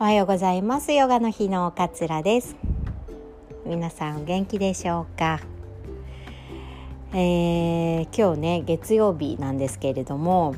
[0.00, 0.92] おはようございます。
[0.92, 2.56] ヨガの日のかつらです。
[3.64, 5.38] 皆さんお元気でしょうか、
[7.12, 10.56] えー、今日ね月曜日なんですけれども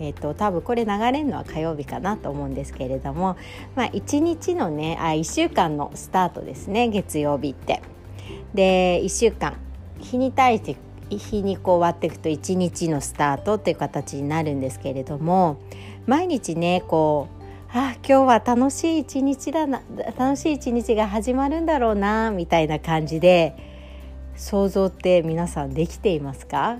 [0.00, 3.36] えーと、多分これ流れるのは火曜日かなと思うんですけれども、
[3.76, 7.80] まあ、1日のねあ1週間のスタートですね月曜日って。
[8.54, 9.56] で1週間
[10.00, 10.76] 日に対して
[11.10, 15.58] 日にこう割っていくと1日のスタートっていう形になるんですけれども
[16.06, 17.43] 毎日ねこう
[17.76, 19.82] あ今日は楽しい一日だな
[20.16, 23.56] 楽しい一日が始まるんだろうなみたいな感じで
[24.36, 26.78] 想像って皆さんできていますか？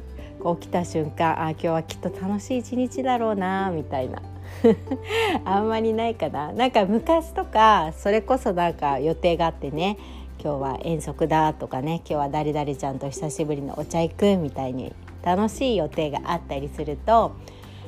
[0.61, 4.23] 起きた瞬間あ今日はきっと楽しい一日だろうなみたいな。
[5.45, 6.53] あんまりないかな。
[6.53, 9.99] なんか昔とかそれこそなんか予定があってね
[10.41, 14.93] 今日は遠足だとかね今日は誰々ちゃんと久しぶりのお茶行くみたいに
[15.25, 17.33] 楽しい予定があったりすると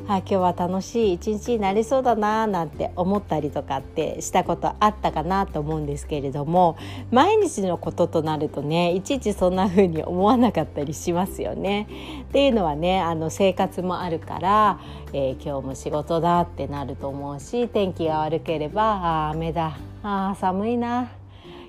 [0.08, 6.76] あ今日は楽しい一日になりそうだななんて思ったりとかってしたことあったかなと思うんですけれども
[7.10, 11.88] 毎日のこととなるとねいちいちそんな風に思わなかったりしますよね。
[12.28, 14.80] っていうのはねあの生活もあるから、
[15.12, 21.10] えー、今日も仕事だってなると思うし天気が悪ければあ雨だあ寒いな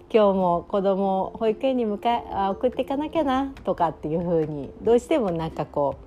[0.10, 6.07] 今日も子供を保育園に迎え送っていかなきゃなとかっていう風にどうしてもなんかこう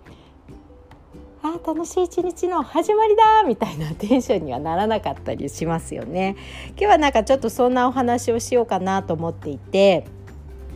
[1.43, 6.37] あ楽しい一日の始まりだみたいなテンションにはならなかったりしますよね。
[6.71, 10.05] 今日はなんかちょっとそんなお話をしようかなと思っていて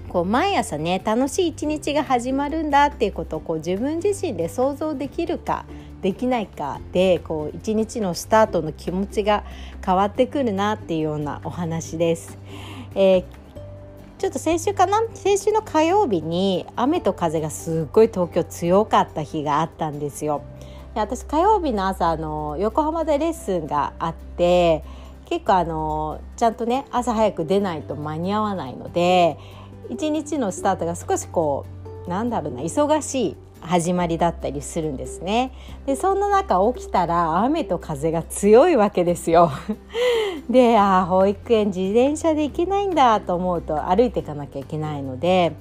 [0.09, 5.67] こう毎朝ね楽しい一日が始まるんだっていうことをこう自分自身で想像できるか
[6.01, 7.21] できないかで
[7.55, 9.45] 一日のスタートの気持ちが
[9.85, 12.39] 変わってくるなっていうようなお話です。
[12.95, 13.25] えー
[14.25, 15.03] ちょっと先週かな？
[15.13, 20.41] 先週の火曜日に雨と風がすっごい東京強かった日があったんですよ。
[20.95, 24.83] で私火曜日の朝あの横浜でレッスンがあって
[25.27, 29.37] 結構あのちゃんとね朝早く出ないと間に合わないので
[29.91, 31.67] 一日のスタートが少しこ
[32.07, 35.53] うなんだろうな忙しい始まりだったりするんですね。
[35.87, 39.51] でそんな中起きたら雨と風が強いわけですよ。
[40.49, 45.55] であ保育園自転車で行けないんだと思うと歩いていかなきゃいけないので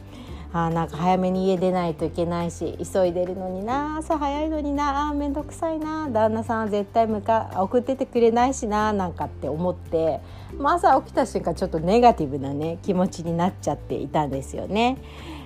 [0.52, 10.20] あなんか早めに家出ないといけないし急いでるのにな朝早いのになあ面倒くさいな旦那さんは絶対向か送っててくれないしななんかって思って、
[10.60, 14.98] まあ、朝起きた瞬間ちょっとネガティブなね気持ちになっちゃっていたんですよね。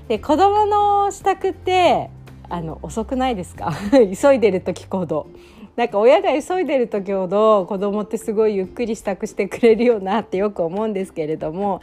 [0.09, 2.09] で子供の支度って
[2.50, 3.74] あの遅くないですか？
[4.22, 5.28] 急いでる時行動
[5.75, 11.81] なんか親が急いでる時ほど子供ってすごいゆっくり支度してくれるよなってよく思うんですけれども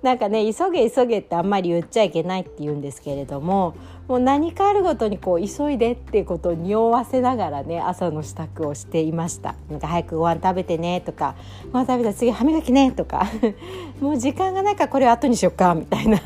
[0.00, 3.74] なんかね急げ急げってあんまり言っちゃいけないって言うんですけれども
[4.06, 9.56] もう何かあるごとにこう急いでっていうことを匂わせながらね朝の支度をしていました。
[9.70, 11.34] なんか早くご飯食べてねとか
[11.72, 13.26] ご飯食べたら次歯磨きねとか
[14.00, 16.18] もう時間がないからこれ後にしよっかみたいな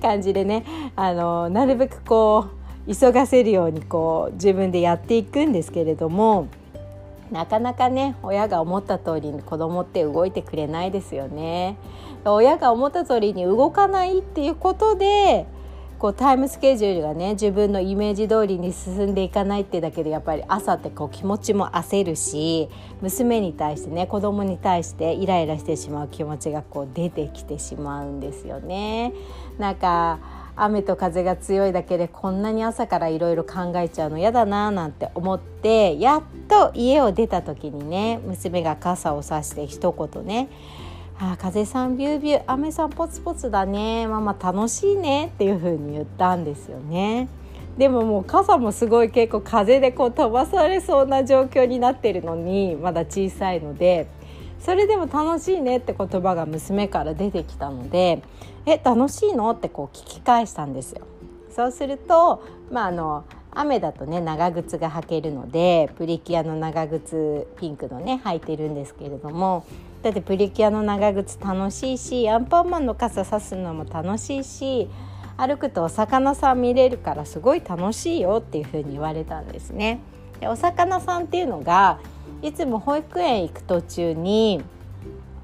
[0.00, 0.64] 感じでね
[0.96, 6.48] あのなるべくこう急がせるようにこう自分でやっていくんですけれども
[7.30, 11.76] なかなかね親が思った通りに子供って動いてくれないですよね。
[12.24, 15.46] 親が思った通りに動かないっていうことで
[15.98, 22.68] こうタイムスケジュールがね自分のイメージ通りに進んでいかないってだけでやっぱり朝ってこう気持ちも焦るし
[23.00, 29.12] 娘に対してね子供に対してイライラしてしまう気持ちがこう出てきてしまうんですよね。
[29.58, 40.48] なんか雨と風が強いだけでこんなに朝からいろいろ考えちゃうの嫌だななんて思ってやっと家を出た時にね娘が傘をさして一言ね
[41.18, 47.28] 「あ風さんビュービュー雨さんポツポツだねママ楽しいね」っていう風に言ったんですよね。
[47.76, 54.06] でももう傘もすごい結構風でこう飛ばされそうな状況になってるのにまだ小さいので
[54.60, 58.22] それでも楽しいねって言葉が娘から出てきたので
[58.66, 61.02] 「え楽しいの?」ってこう聞き返したんですよ。
[61.50, 69.64] そうすると、まあ、あの雨だとね長靴が履けるのでプリキュアの長靴ピンクのね履いてるんですけれども
[70.02, 74.88] だってプリキュアの長靴楽しいしアンパンマンの傘さすのも楽しいし
[75.36, 80.00] 歩くとお魚さん見れるからすごい楽しいよっていうふうに言われたんですね。
[80.40, 81.98] でお魚さんっていうのが
[82.42, 84.62] いつも保育園行く途中に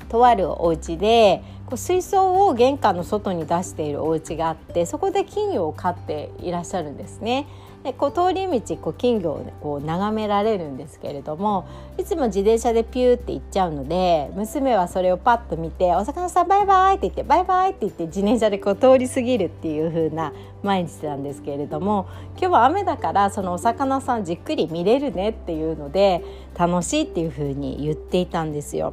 [0.09, 1.43] とあるお家で
[1.77, 7.47] 水槽を玄関の外に出しているお家があってそこで金魚を飼っていらっしゃるんですね。
[7.83, 22.07] でこう通り道こう金魚を、ね、こう眺められるんですけれどもいつも自転車でピューって行っちゃうので娘はそれをパッと見て「お魚さんバイバイ」って言って「バイバイ」って言って自転車でこう通り過ぎるっていう風な毎日なんですけれども
[22.39, 26.23] 今日は雨だからそのお魚さんじっくり見れるねっていうので
[26.59, 28.93] 楽しいっていう風に言っていたんですよ。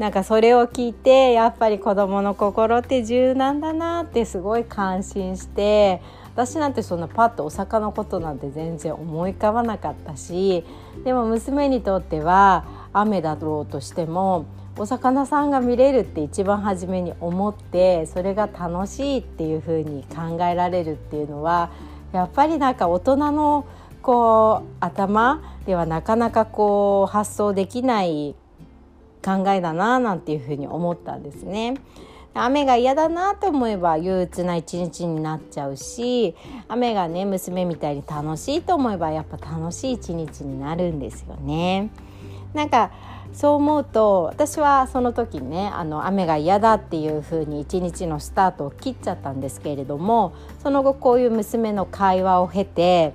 [0.00, 6.00] なんかそれを聞いてやっぱり子どもの心って柔軟だなってすごい感心して
[6.34, 10.64] 私なんてそんなパッとお魚のことなんて全然思い浮かばなかったし
[11.04, 12.64] でも娘にとっては
[12.94, 14.46] 雨だろうとしても
[14.78, 21.70] お魚さんが見れるって一番初めに思ってそれが楽しいっていう風に考えられるっていうのは
[22.12, 23.66] やっぱりなんか大人の
[24.00, 28.34] こう頭ではなかなかこう発想できない
[29.24, 31.74] 考えだななんていうふうに思ったんですね。
[32.32, 36.36] 雨が嫌だなと思えば憂鬱な一日になっちゃうし
[36.68, 41.90] 雨がね娘みたいに楽しいと思えばやっぱ楽しい一日になるんですよね。
[42.54, 42.92] なんか
[43.32, 50.32] そう思うと私はその時ねあの雨が嫌だっていう風に一日のスタートを切っちゃったんですけれども
[50.62, 53.12] その後こういう娘の会話を経て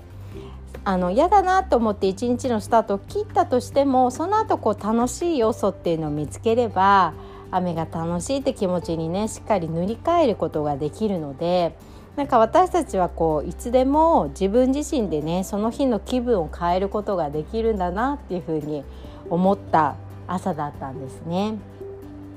[0.85, 7.13] あの嫌だなと思って一日のスタートを切ったとしてもその後こう楽しい要素っていうのを見つければ
[7.49, 11.75] 雨が楽しいって気持ちにねしっかり塗り替えることができるので
[12.15, 18.83] なんか私たちはこういつでも自分自身でねその日の気分を変えることができるんだなっていうふうに
[19.29, 19.95] 思った
[20.27, 21.55] 朝だったんですね。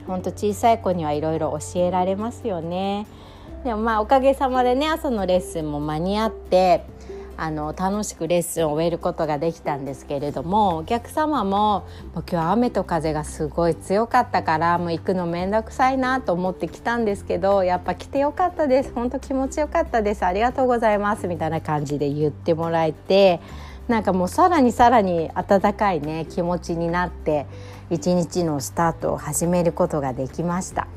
[0.07, 3.07] ほんと小さい子にはいろいろ教えられますよね。
[3.63, 6.87] でもまあおかげさまでね朝のレッスンも間に合って
[7.41, 11.85] あの楽しくレッスンを終えることができたんですけれどもお客様もも
[12.17, 18.93] う今日は雨と風がすごい強かったからもう行くの面倒くさいなと思って来たんですけどやっぱ来てよかったです。
[18.93, 20.27] 本当気持ちよかったです。
[20.27, 21.29] ありがとうございます。
[21.29, 23.41] みたいな感じで言ってもらえて
[23.87, 27.47] なんかもうさらにさらに温かいね気持ちになって
[27.89, 30.89] 一日のスタートを始めることができました。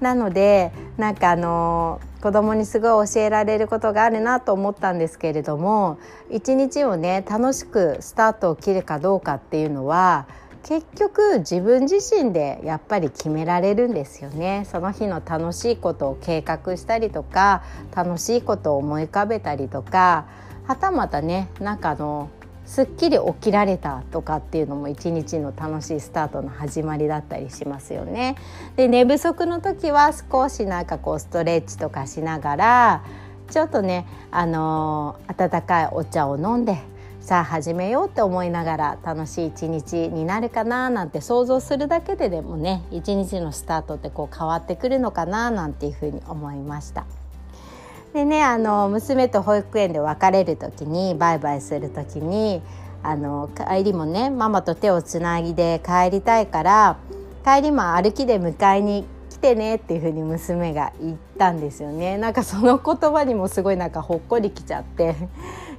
[0.00, 5.98] なのでなんかあの子供にすごい教えられることがあるなと思ったんですけれども
[6.30, 10.26] 一日をね楽しくスタートを切るかどうかっていうのは
[10.62, 14.66] 結局自分自身でやっぱり決められるんですよね。
[14.70, 17.62] その日の楽しいことを計画したりとか
[17.94, 20.26] 楽しいことを思い浮かべたりとか
[20.66, 22.28] はたまたねなんかあの
[22.70, 28.36] すっきり起きられたとかっていうのも一日の楽しいスタートの始まりだったりしますよね。
[28.76, 33.04] で寝不足の時は少しなんかこうストレッチとかしながら
[33.50, 36.78] ちょっとねあのー、温かいお茶を飲んで
[37.20, 47.04] さあ始めようって思いながら楽しい一日になるかななんて想像するだけででもね一日のスタートってこう変わってくるのかななんていうふうに思いました。
[48.12, 52.60] でねあの娘と保育園で別れる時にバイバイする時に
[53.02, 56.98] あの帰りもねママと手をつないで帰りたいから
[57.44, 65.14] 帰りも歩きで迎えに来てねっていうふうに娘が言ったんですよねなんかその言葉にもすごいなんかほっこりきちゃって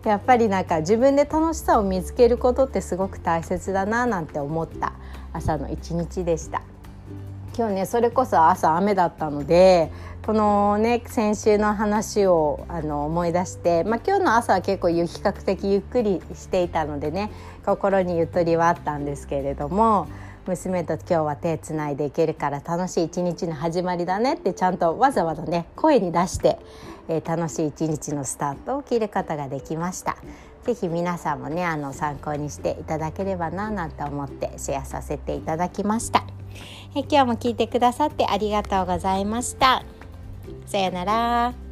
[0.05, 4.93] やっぱりなんか自分で楽しさを見つけることってすごく大切だななんて思った
[5.33, 6.63] 朝の一日でした。
[7.57, 9.91] 今日ねそれこそ朝雨だったので
[10.25, 17.31] このね先週の話をあの思い出して、まあ、今日の朝は結構比較的ゆっくりしていたのでね
[17.65, 20.07] 心にゆとりはあったんですけれども
[20.47, 26.57] 娘と今日は手つないでいけるから楽しい一日の始まりだねってちゃんとわざわざね声に出して、
[27.07, 30.17] えー、楽しい一日のスタートを切ることができました。
[30.63, 36.40] ぜひ皆さんもねあの参考にしていただければななんて思ってシェアさせていただきました。
[36.95, 39.83] え今日も聞いてくださってありがとうございました。
[40.65, 41.70] さよなら。